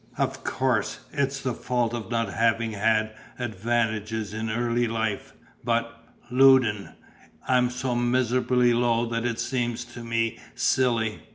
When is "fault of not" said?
1.53-2.33